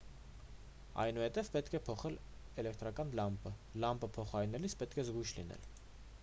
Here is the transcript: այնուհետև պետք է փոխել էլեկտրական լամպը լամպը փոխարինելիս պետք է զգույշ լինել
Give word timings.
այնուհետև 1.01 1.51
պետք 1.55 1.75
է 1.79 1.81
փոխել 1.89 2.17
էլեկտրական 2.63 3.13
լամպը 3.21 3.53
լամպը 3.85 4.11
փոխարինելիս 4.17 4.79
պետք 4.83 5.03
է 5.05 5.11
զգույշ 5.13 5.37
լինել 5.43 5.71